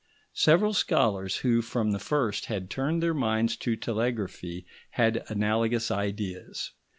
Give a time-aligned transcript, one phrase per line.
[0.33, 6.71] Several scholars who from the first had turned their minds to telegraphy, had analogous ideas.